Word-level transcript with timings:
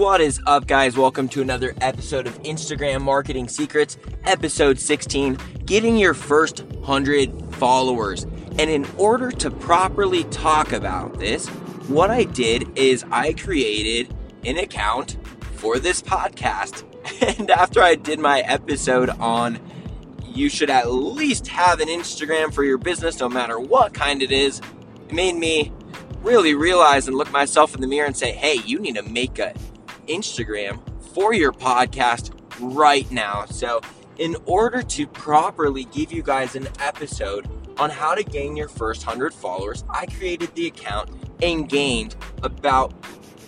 What 0.00 0.22
is 0.22 0.40
up, 0.46 0.66
guys? 0.66 0.96
Welcome 0.96 1.28
to 1.28 1.42
another 1.42 1.74
episode 1.82 2.26
of 2.26 2.42
Instagram 2.42 3.02
Marketing 3.02 3.48
Secrets, 3.48 3.98
episode 4.24 4.78
16 4.78 5.36
Getting 5.66 5.98
Your 5.98 6.14
First 6.14 6.62
100 6.62 7.54
Followers. 7.56 8.22
And 8.58 8.70
in 8.70 8.86
order 8.96 9.30
to 9.32 9.50
properly 9.50 10.24
talk 10.24 10.72
about 10.72 11.18
this, 11.18 11.48
what 11.88 12.10
I 12.10 12.24
did 12.24 12.78
is 12.78 13.04
I 13.12 13.34
created 13.34 14.16
an 14.42 14.56
account 14.56 15.18
for 15.56 15.78
this 15.78 16.00
podcast. 16.00 16.84
And 17.38 17.50
after 17.50 17.82
I 17.82 17.94
did 17.94 18.20
my 18.20 18.40
episode 18.40 19.10
on 19.10 19.60
you 20.24 20.48
should 20.48 20.70
at 20.70 20.90
least 20.90 21.46
have 21.48 21.78
an 21.80 21.88
Instagram 21.88 22.54
for 22.54 22.64
your 22.64 22.78
business, 22.78 23.20
no 23.20 23.28
matter 23.28 23.60
what 23.60 23.92
kind 23.92 24.22
it 24.22 24.32
is, 24.32 24.62
it 25.10 25.12
made 25.12 25.34
me 25.34 25.70
really 26.22 26.54
realize 26.54 27.06
and 27.06 27.18
look 27.18 27.30
myself 27.30 27.74
in 27.74 27.82
the 27.82 27.86
mirror 27.86 28.06
and 28.06 28.16
say, 28.16 28.32
hey, 28.32 28.54
you 28.64 28.78
need 28.78 28.94
to 28.94 29.02
make 29.02 29.38
a 29.38 29.52
Instagram 30.10 30.80
for 31.14 31.32
your 31.32 31.52
podcast 31.52 32.32
right 32.60 33.10
now. 33.10 33.46
So, 33.46 33.80
in 34.18 34.36
order 34.44 34.82
to 34.82 35.06
properly 35.06 35.84
give 35.84 36.12
you 36.12 36.22
guys 36.22 36.54
an 36.54 36.68
episode 36.78 37.48
on 37.78 37.88
how 37.88 38.14
to 38.14 38.22
gain 38.22 38.56
your 38.56 38.68
first 38.68 39.06
100 39.06 39.32
followers, 39.32 39.84
I 39.88 40.06
created 40.06 40.54
the 40.54 40.66
account 40.66 41.10
and 41.42 41.68
gained 41.68 42.16
about 42.42 42.92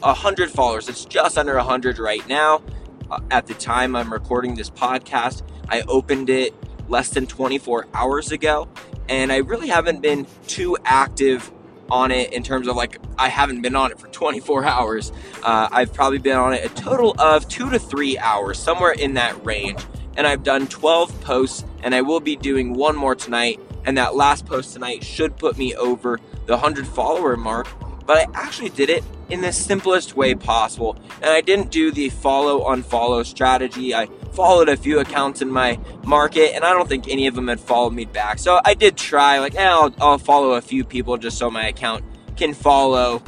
100 0.01 0.51
followers. 0.51 0.89
It's 0.89 1.05
just 1.05 1.37
under 1.37 1.57
100 1.57 1.99
right 1.99 2.27
now. 2.29 2.63
Uh, 3.11 3.21
at 3.31 3.47
the 3.47 3.55
time 3.55 3.95
I'm 3.95 4.11
recording 4.11 4.55
this 4.55 4.71
podcast, 4.71 5.43
I 5.69 5.83
opened 5.83 6.31
it 6.31 6.55
less 6.89 7.11
than 7.11 7.27
24 7.27 7.89
hours 7.93 8.33
ago, 8.33 8.69
and 9.09 9.31
I 9.31 9.39
really 9.39 9.69
haven't 9.69 10.01
been 10.01 10.27
too 10.47 10.79
active 10.85 11.53
on 11.93 12.11
it 12.11 12.33
in 12.33 12.43
terms 12.43 12.67
of 12.67 12.75
like 12.75 12.99
I 13.19 13.29
haven't 13.29 13.61
been 13.61 13.77
on 13.77 13.93
it 13.93 14.01
for 14.01 14.09
24 14.23 14.65
hours. 14.65 15.13
Uh, 15.43 15.69
I've 15.71 15.93
probably 15.93 16.19
been 16.19 16.37
on 16.37 16.55
it 16.55 16.65
a 16.65 16.69
total 16.71 17.15
of 17.21 17.47
two 17.49 17.71
to 17.71 17.79
three 17.79 18.19
hours, 18.19 18.59
somewhere 18.59 18.93
in 18.93 19.15
that 19.15 19.45
range. 19.45 19.81
And 20.17 20.27
I've 20.27 20.43
done 20.43 20.67
12 20.67 21.21
posts, 21.23 21.65
and 21.83 21.95
I 21.95 22.03
will 22.03 22.21
be 22.21 22.37
doing 22.37 22.75
one 22.75 22.97
more 22.97 23.15
tonight. 23.15 23.61
And 23.85 23.97
that 23.97 24.15
last 24.15 24.45
post 24.45 24.75
tonight 24.75 25.03
should 25.03 25.37
put 25.39 25.57
me 25.57 25.75
over 25.75 26.21
the 26.47 26.53
100 26.53 26.87
follower 26.87 27.37
mark. 27.37 27.67
But 28.07 28.19
I 28.19 28.27
actually 28.35 28.69
did 28.71 28.91
it 28.91 29.05
in 29.31 29.41
the 29.41 29.53
simplest 29.53 30.15
way 30.15 30.35
possible. 30.35 30.97
And 31.17 31.31
I 31.31 31.41
didn't 31.41 31.71
do 31.71 31.91
the 31.91 32.11
follow 32.11 32.61
unfollow 32.65 33.25
strategy. 33.25 33.95
I 33.95 34.09
followed 34.33 34.69
a 34.69 34.77
few 34.77 34.99
accounts 34.99 35.43
in 35.43 35.51
my 35.51 35.79
market, 36.05 36.55
and 36.55 36.65
I 36.65 36.73
don't 36.73 36.89
think 36.89 37.09
any 37.09 37.27
of 37.27 37.35
them 37.35 37.49
had 37.49 37.61
followed 37.61 37.93
me 37.93 38.05
back. 38.05 38.39
So 38.39 38.61
I 38.65 38.75
did 38.75 38.97
try, 38.97 39.39
like, 39.39 39.55
eh, 39.55 39.69
I'll, 39.69 39.95
I'll 40.01 40.19
follow 40.19 40.53
a 40.53 40.61
few 40.61 40.85
people 40.85 41.17
just 41.17 41.39
so 41.39 41.51
my 41.51 41.67
account 41.69 42.05
can 42.37 42.55
follow 42.55 43.23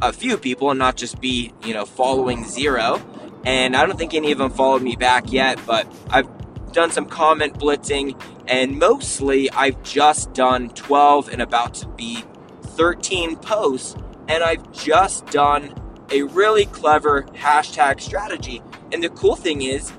a 0.00 0.12
few 0.12 0.36
people 0.38 0.70
and 0.70 0.78
not 0.78 0.96
just 0.96 1.20
be, 1.20 1.52
you 1.64 1.74
know, 1.74 1.84
following 1.84 2.44
zero. 2.44 3.02
And 3.44 3.76
I 3.76 3.86
don't 3.86 3.98
think 3.98 4.14
any 4.14 4.32
of 4.32 4.38
them 4.38 4.50
followed 4.50 4.82
me 4.82 4.96
back 4.96 5.32
yet, 5.32 5.60
but 5.66 5.86
I've 6.10 6.28
done 6.72 6.90
some 6.90 7.06
comment 7.06 7.58
blitzing, 7.58 8.20
and 8.46 8.78
mostly 8.78 9.50
I've 9.50 9.82
just 9.82 10.32
done 10.34 10.70
12 10.70 11.30
and 11.30 11.42
about 11.42 11.74
to 11.74 11.88
be 11.88 12.24
13 12.62 13.36
posts, 13.36 13.96
and 14.28 14.42
I've 14.42 14.70
just 14.72 15.26
done 15.26 15.74
a 16.10 16.22
really 16.22 16.66
clever 16.66 17.22
hashtag 17.34 18.00
strategy. 18.00 18.62
And 18.92 19.02
the 19.02 19.10
cool 19.10 19.36
thing 19.36 19.62
is, 19.62 19.92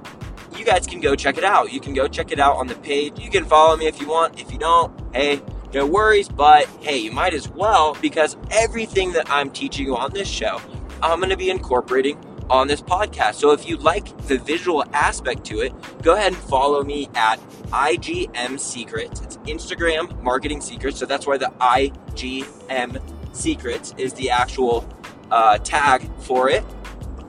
you 0.60 0.66
guys 0.66 0.86
can 0.86 1.00
go 1.00 1.16
check 1.16 1.38
it 1.38 1.44
out. 1.44 1.72
You 1.72 1.80
can 1.80 1.94
go 1.94 2.08
check 2.08 2.32
it 2.32 2.40
out 2.40 2.58
on 2.58 2.68
the 2.68 2.76
page. 2.76 3.18
You 3.18 3.30
can 3.30 3.46
follow 3.46 3.78
me 3.78 3.88
if 3.88 4.00
you 4.02 4.08
want. 4.08 4.40
If 4.40 4.52
you 4.52 4.60
don't, 4.60 4.94
hey, 5.16 5.42
no 5.74 5.86
worries. 5.86 6.28
But 6.28 6.66
hey, 6.82 6.98
you 6.98 7.12
might 7.12 7.34
as 7.34 7.48
well 7.48 7.96
because 8.02 8.36
everything 8.52 9.14
that 9.14 9.30
I'm 9.30 9.50
teaching 9.50 9.86
you 9.86 9.96
on 9.96 10.12
this 10.12 10.28
show, 10.28 10.62
I'm 11.02 11.20
going 11.20 11.30
to 11.30 11.38
be 11.38 11.50
incorporating 11.50 12.18
on 12.50 12.68
this 12.68 12.82
podcast. 12.82 13.36
So 13.36 13.52
if 13.52 13.68
you 13.68 13.78
like 13.78 14.16
the 14.28 14.38
visual 14.38 14.84
aspect 14.94 15.46
to 15.46 15.62
it, 15.62 15.74
go 16.02 16.16
ahead 16.16 16.34
and 16.34 16.42
follow 16.44 16.84
me 16.84 17.10
at 17.16 17.40
IGM 17.68 18.60
Secrets. 18.60 19.22
It's 19.22 19.38
Instagram 19.38 20.22
Marketing 20.22 20.60
Secrets. 20.60 21.00
So 21.00 21.06
that's 21.06 21.26
why 21.26 21.38
the 21.38 21.54
IGM 21.62 23.02
Secrets 23.34 23.94
is 23.98 24.14
the 24.14 24.32
actual 24.32 24.88
uh, 25.32 25.60
tag 25.60 26.10
for 26.18 26.50
it. 26.50 26.66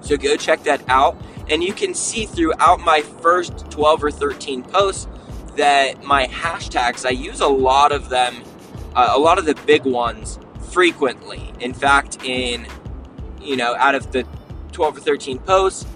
So 0.00 0.16
go 0.16 0.36
check 0.36 0.64
that 0.64 0.82
out. 0.88 1.20
And 1.50 1.64
you 1.64 1.72
can 1.72 1.94
see 1.94 2.26
throughout 2.26 2.80
my 2.80 3.02
first 3.02 3.70
12 3.70 4.04
or 4.04 4.10
13 4.10 4.62
posts 4.62 5.08
that 5.56 6.02
my 6.04 6.26
hashtags, 6.28 7.04
I 7.04 7.10
use 7.10 7.40
a 7.40 7.48
lot 7.48 7.90
of 7.90 8.08
them, 8.08 8.42
uh, 8.94 9.12
a 9.14 9.18
lot 9.18 9.38
of 9.38 9.44
the 9.46 9.56
big 9.66 9.84
ones 9.84 10.38
frequently. 10.70 11.52
In 11.58 11.74
fact, 11.74 12.24
in, 12.24 12.66
you 13.42 13.56
know, 13.56 13.74
out 13.76 13.96
of 13.96 14.12
the 14.12 14.24
12 14.72 14.98
or 14.98 15.00
13 15.00 15.38
posts, 15.40 15.86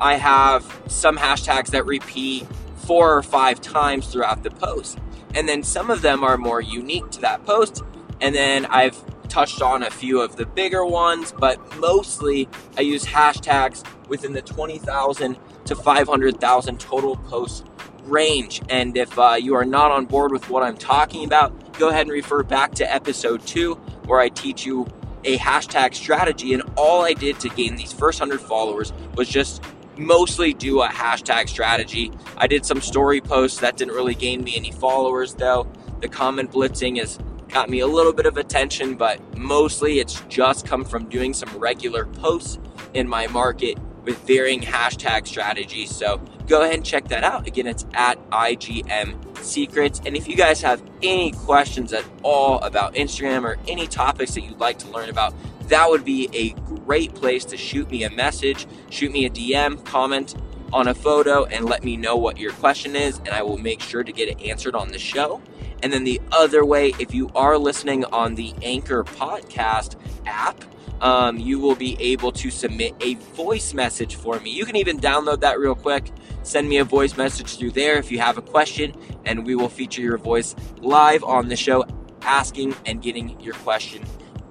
I 0.00 0.16
have 0.16 0.80
some 0.88 1.16
hashtags 1.16 1.68
that 1.68 1.86
repeat 1.86 2.46
four 2.74 3.16
or 3.16 3.22
five 3.22 3.60
times 3.60 4.08
throughout 4.08 4.42
the 4.42 4.50
post. 4.50 4.98
And 5.34 5.48
then 5.48 5.62
some 5.62 5.90
of 5.90 6.02
them 6.02 6.24
are 6.24 6.36
more 6.36 6.60
unique 6.60 7.10
to 7.12 7.20
that 7.20 7.46
post. 7.46 7.82
And 8.20 8.34
then 8.34 8.66
I've 8.66 9.00
touched 9.34 9.62
on 9.62 9.82
a 9.82 9.90
few 9.90 10.20
of 10.20 10.36
the 10.36 10.46
bigger 10.46 10.86
ones, 10.86 11.34
but 11.36 11.58
mostly 11.80 12.48
I 12.78 12.82
use 12.82 13.04
hashtags 13.04 13.82
within 14.06 14.32
the 14.32 14.42
20,000 14.42 15.36
to 15.64 15.74
500,000 15.74 16.78
total 16.78 17.16
posts 17.16 17.64
range. 18.04 18.62
And 18.68 18.96
if 18.96 19.18
uh, 19.18 19.34
you 19.40 19.56
are 19.56 19.64
not 19.64 19.90
on 19.90 20.06
board 20.06 20.30
with 20.30 20.48
what 20.48 20.62
I'm 20.62 20.76
talking 20.76 21.24
about, 21.24 21.76
go 21.80 21.88
ahead 21.88 22.02
and 22.02 22.12
refer 22.12 22.44
back 22.44 22.74
to 22.76 22.84
episode 22.94 23.44
two, 23.44 23.74
where 24.06 24.20
I 24.20 24.28
teach 24.28 24.64
you 24.64 24.86
a 25.24 25.36
hashtag 25.36 25.96
strategy. 25.96 26.54
And 26.54 26.62
all 26.76 27.02
I 27.02 27.12
did 27.12 27.40
to 27.40 27.48
gain 27.48 27.74
these 27.74 27.92
first 27.92 28.20
100 28.20 28.40
followers 28.40 28.92
was 29.16 29.28
just 29.28 29.64
mostly 29.96 30.54
do 30.54 30.80
a 30.80 30.86
hashtag 30.86 31.48
strategy. 31.48 32.12
I 32.36 32.46
did 32.46 32.64
some 32.64 32.80
story 32.80 33.20
posts 33.20 33.58
that 33.58 33.76
didn't 33.76 33.94
really 33.94 34.14
gain 34.14 34.44
me 34.44 34.54
any 34.54 34.70
followers, 34.70 35.34
though. 35.34 35.66
The 36.00 36.08
comment 36.08 36.52
blitzing 36.52 37.02
is 37.02 37.18
got 37.54 37.70
me 37.70 37.78
a 37.78 37.86
little 37.86 38.12
bit 38.12 38.26
of 38.26 38.36
attention, 38.36 38.96
but 38.96 39.20
mostly 39.38 40.00
it's 40.00 40.20
just 40.22 40.66
come 40.66 40.84
from 40.84 41.08
doing 41.08 41.32
some 41.32 41.56
regular 41.56 42.04
posts 42.04 42.58
in 42.94 43.08
my 43.08 43.28
market 43.28 43.78
with 44.02 44.18
varying 44.26 44.60
hashtag 44.60 45.24
strategies. 45.24 45.94
So 45.94 46.18
go 46.48 46.62
ahead 46.62 46.74
and 46.74 46.84
check 46.84 47.06
that 47.08 47.22
out. 47.22 47.46
Again, 47.46 47.68
it's 47.68 47.86
at 47.94 48.18
IGM 48.30 49.38
Secrets. 49.38 50.00
And 50.04 50.16
if 50.16 50.26
you 50.26 50.34
guys 50.34 50.62
have 50.62 50.82
any 51.00 51.30
questions 51.30 51.92
at 51.92 52.04
all 52.24 52.58
about 52.58 52.94
Instagram 52.94 53.44
or 53.44 53.56
any 53.68 53.86
topics 53.86 54.34
that 54.34 54.40
you'd 54.40 54.58
like 54.58 54.80
to 54.80 54.88
learn 54.88 55.08
about, 55.08 55.32
that 55.68 55.88
would 55.88 56.04
be 56.04 56.28
a 56.32 56.50
great 56.68 57.14
place 57.14 57.44
to 57.46 57.56
shoot 57.56 57.88
me 57.88 58.02
a 58.02 58.10
message, 58.10 58.66
shoot 58.90 59.12
me 59.12 59.26
a 59.26 59.30
DM, 59.30 59.82
comment 59.84 60.34
on 60.72 60.88
a 60.88 60.94
photo, 60.94 61.44
and 61.44 61.66
let 61.66 61.84
me 61.84 61.96
know 61.96 62.16
what 62.16 62.36
your 62.36 62.50
question 62.50 62.96
is, 62.96 63.18
and 63.18 63.28
I 63.28 63.42
will 63.42 63.58
make 63.58 63.80
sure 63.80 64.02
to 64.02 64.10
get 64.10 64.28
it 64.28 64.42
answered 64.42 64.74
on 64.74 64.88
the 64.88 64.98
show. 64.98 65.40
And 65.84 65.92
then 65.92 66.04
the 66.04 66.18
other 66.32 66.64
way, 66.64 66.94
if 66.98 67.12
you 67.12 67.30
are 67.34 67.58
listening 67.58 68.06
on 68.06 68.36
the 68.36 68.54
Anchor 68.62 69.04
podcast 69.04 69.96
app, 70.24 70.64
um, 71.02 71.38
you 71.38 71.58
will 71.58 71.74
be 71.74 71.94
able 72.00 72.32
to 72.32 72.50
submit 72.50 72.94
a 73.02 73.16
voice 73.36 73.74
message 73.74 74.14
for 74.14 74.40
me. 74.40 74.50
You 74.50 74.64
can 74.64 74.76
even 74.76 74.98
download 74.98 75.40
that 75.40 75.58
real 75.58 75.74
quick. 75.74 76.10
Send 76.42 76.70
me 76.70 76.78
a 76.78 76.84
voice 76.84 77.18
message 77.18 77.58
through 77.58 77.72
there 77.72 77.98
if 77.98 78.10
you 78.10 78.18
have 78.18 78.38
a 78.38 78.42
question, 78.42 78.94
and 79.26 79.44
we 79.44 79.54
will 79.54 79.68
feature 79.68 80.00
your 80.00 80.16
voice 80.16 80.56
live 80.80 81.22
on 81.22 81.48
the 81.48 81.56
show, 81.56 81.84
asking 82.22 82.74
and 82.86 83.02
getting 83.02 83.38
your 83.40 83.54
question 83.56 84.02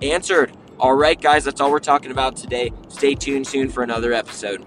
answered. 0.04 0.56
All 0.80 0.94
right, 0.94 1.20
guys, 1.20 1.46
that's 1.46 1.60
all 1.60 1.72
we're 1.72 1.80
talking 1.80 2.12
about 2.12 2.36
today. 2.36 2.72
Stay 2.90 3.16
tuned 3.16 3.48
soon 3.48 3.70
for 3.70 3.82
another 3.82 4.14
episode. 4.14 4.64